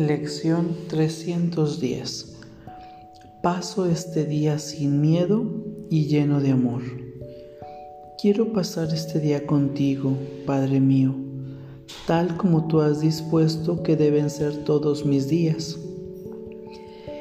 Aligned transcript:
Lección 0.00 0.68
310. 0.88 2.38
Paso 3.42 3.84
este 3.84 4.24
día 4.24 4.58
sin 4.58 5.02
miedo 5.02 5.44
y 5.90 6.06
lleno 6.06 6.40
de 6.40 6.52
amor. 6.52 6.80
Quiero 8.18 8.50
pasar 8.54 8.88
este 8.94 9.20
día 9.20 9.46
contigo, 9.46 10.16
Padre 10.46 10.80
mío, 10.80 11.14
tal 12.06 12.38
como 12.38 12.66
tú 12.66 12.80
has 12.80 13.02
dispuesto 13.02 13.82
que 13.82 13.94
deben 13.94 14.30
ser 14.30 14.64
todos 14.64 15.04
mis 15.04 15.28
días. 15.28 15.78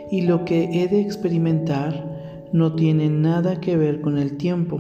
Y 0.09 0.21
lo 0.21 0.45
que 0.45 0.81
he 0.81 0.87
de 0.87 1.01
experimentar 1.01 2.47
no 2.53 2.75
tiene 2.75 3.09
nada 3.09 3.59
que 3.59 3.75
ver 3.75 3.99
con 3.99 4.17
el 4.17 4.37
tiempo. 4.37 4.79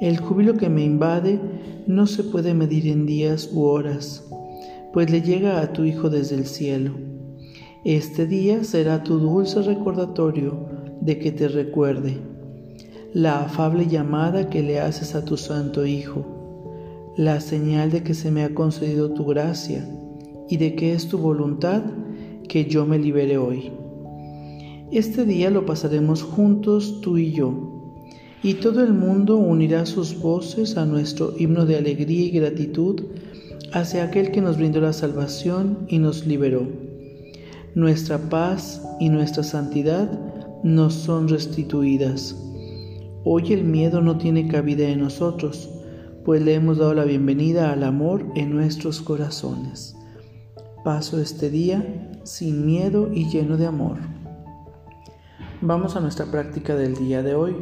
El 0.00 0.18
júbilo 0.18 0.56
que 0.56 0.68
me 0.68 0.82
invade 0.82 1.38
no 1.86 2.08
se 2.08 2.24
puede 2.24 2.54
medir 2.54 2.88
en 2.88 3.06
días 3.06 3.50
u 3.52 3.62
horas 3.62 4.24
pues 4.92 5.10
le 5.10 5.22
llega 5.22 5.60
a 5.60 5.72
tu 5.72 5.84
Hijo 5.84 6.10
desde 6.10 6.36
el 6.36 6.46
cielo. 6.46 6.92
Este 7.84 8.26
día 8.26 8.64
será 8.64 9.02
tu 9.02 9.18
dulce 9.18 9.62
recordatorio 9.62 10.66
de 11.00 11.18
que 11.18 11.32
te 11.32 11.48
recuerde, 11.48 12.18
la 13.12 13.44
afable 13.44 13.86
llamada 13.86 14.50
que 14.50 14.62
le 14.62 14.80
haces 14.80 15.14
a 15.14 15.24
tu 15.24 15.36
Santo 15.36 15.86
Hijo, 15.86 17.14
la 17.16 17.40
señal 17.40 17.90
de 17.90 18.02
que 18.02 18.14
se 18.14 18.30
me 18.30 18.44
ha 18.44 18.54
concedido 18.54 19.12
tu 19.12 19.24
gracia 19.24 19.88
y 20.48 20.56
de 20.56 20.74
que 20.74 20.92
es 20.92 21.08
tu 21.08 21.18
voluntad 21.18 21.82
que 22.48 22.64
yo 22.64 22.86
me 22.86 22.98
libere 22.98 23.38
hoy. 23.38 23.72
Este 24.90 25.24
día 25.24 25.50
lo 25.50 25.66
pasaremos 25.66 26.22
juntos 26.22 27.00
tú 27.02 27.18
y 27.18 27.32
yo, 27.32 27.94
y 28.42 28.54
todo 28.54 28.82
el 28.82 28.94
mundo 28.94 29.36
unirá 29.36 29.84
sus 29.84 30.18
voces 30.20 30.76
a 30.76 30.86
nuestro 30.86 31.34
himno 31.38 31.66
de 31.66 31.76
alegría 31.76 32.24
y 32.24 32.30
gratitud 32.30 33.02
hacia 33.72 34.04
aquel 34.04 34.30
que 34.30 34.40
nos 34.40 34.56
brindó 34.56 34.80
la 34.80 34.92
salvación 34.92 35.86
y 35.88 35.98
nos 35.98 36.26
liberó. 36.26 36.66
Nuestra 37.74 38.18
paz 38.18 38.82
y 38.98 39.08
nuestra 39.08 39.42
santidad 39.42 40.10
nos 40.62 40.94
son 40.94 41.28
restituidas. 41.28 42.36
Hoy 43.24 43.52
el 43.52 43.64
miedo 43.64 44.00
no 44.00 44.18
tiene 44.18 44.48
cabida 44.48 44.88
en 44.88 45.00
nosotros, 45.00 45.70
pues 46.24 46.42
le 46.42 46.54
hemos 46.54 46.78
dado 46.78 46.94
la 46.94 47.04
bienvenida 47.04 47.72
al 47.72 47.84
amor 47.84 48.26
en 48.34 48.54
nuestros 48.54 49.00
corazones. 49.00 49.96
Paso 50.84 51.20
este 51.20 51.50
día 51.50 52.10
sin 52.24 52.66
miedo 52.66 53.10
y 53.12 53.28
lleno 53.28 53.56
de 53.56 53.66
amor. 53.66 53.98
Vamos 55.60 55.96
a 55.96 56.00
nuestra 56.00 56.26
práctica 56.26 56.76
del 56.76 56.94
día 56.94 57.22
de 57.22 57.34
hoy. 57.34 57.56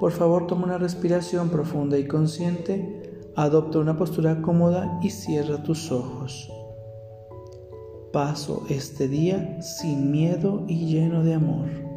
Por 0.00 0.12
favor, 0.12 0.46
toma 0.46 0.64
una 0.64 0.78
respiración 0.78 1.48
profunda 1.48 1.98
y 1.98 2.06
consciente 2.06 3.03
Adopta 3.36 3.80
una 3.80 3.96
postura 3.96 4.40
cómoda 4.42 5.00
y 5.02 5.10
cierra 5.10 5.62
tus 5.62 5.90
ojos. 5.90 6.48
Paso 8.12 8.64
este 8.68 9.08
día 9.08 9.60
sin 9.60 10.12
miedo 10.12 10.64
y 10.68 10.86
lleno 10.86 11.24
de 11.24 11.34
amor. 11.34 11.93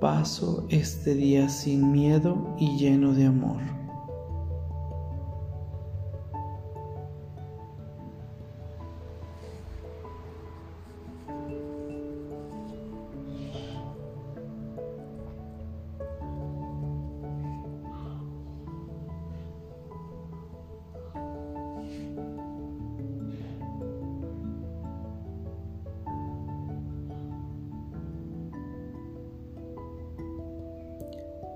Paso 0.00 0.64
este 0.68 1.14
día 1.16 1.48
sin 1.48 1.90
miedo 1.90 2.54
y 2.56 2.76
lleno 2.78 3.14
de 3.14 3.26
amor. 3.26 3.60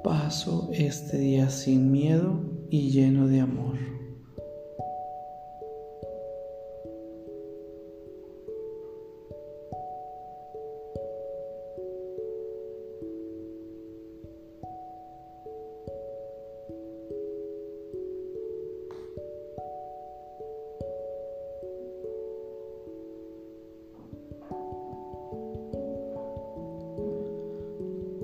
Paso 0.02 0.68
este 0.72 1.16
día 1.16 1.48
sin 1.48 1.92
miedo 1.92 2.40
y 2.70 2.90
lleno 2.90 3.28
de 3.28 3.40
amor. 3.40 3.76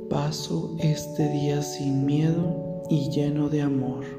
Paso 0.09 0.75
este 0.79 1.29
día 1.29 1.61
sin 1.61 2.07
miedo 2.07 2.83
y 2.89 3.11
lleno 3.11 3.51
de 3.51 3.61
amor. 3.61 4.18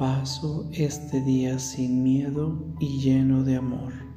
Paso 0.00 0.66
este 0.72 1.20
día 1.20 1.58
sin 1.58 2.02
miedo 2.02 2.58
y 2.78 3.00
lleno 3.00 3.44
de 3.44 3.56
amor. 3.56 4.09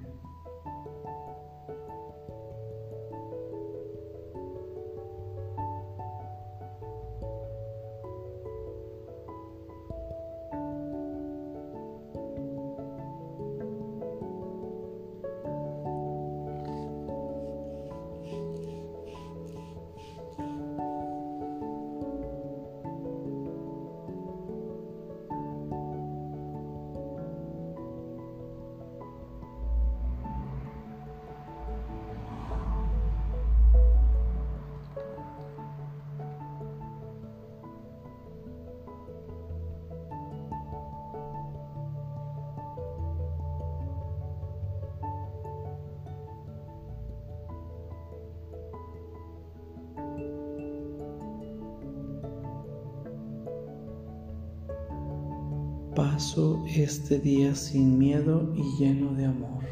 Paso 55.95 56.63
este 56.67 57.19
día 57.19 57.53
sin 57.53 57.99
miedo 57.99 58.51
y 58.55 58.63
lleno 58.81 59.13
de 59.13 59.25
amor. 59.25 59.63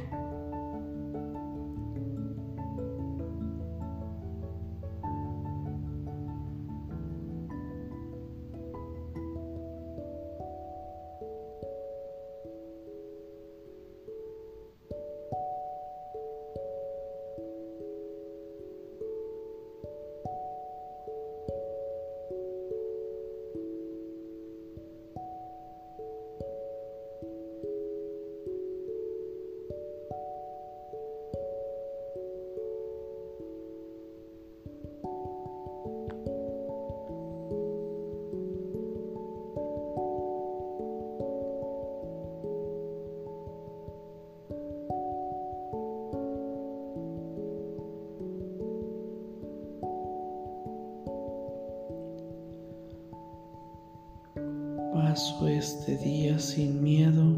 Paso 55.12 55.46
este 55.46 55.98
día 55.98 56.40
sin 56.40 56.82
miedo 56.82 57.36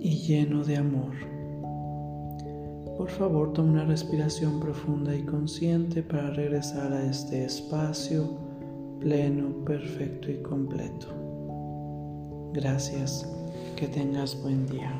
y 0.00 0.22
lleno 0.22 0.64
de 0.64 0.78
amor. 0.78 1.12
Por 2.96 3.10
favor, 3.10 3.52
toma 3.52 3.72
una 3.72 3.84
respiración 3.84 4.58
profunda 4.58 5.14
y 5.14 5.22
consciente 5.22 6.02
para 6.02 6.30
regresar 6.30 6.94
a 6.94 7.04
este 7.04 7.44
espacio 7.44 8.38
pleno, 9.00 9.66
perfecto 9.66 10.30
y 10.30 10.40
completo. 10.40 11.08
Gracias. 12.54 13.30
Que 13.76 13.86
tengas 13.86 14.40
buen 14.42 14.66
día. 14.66 14.90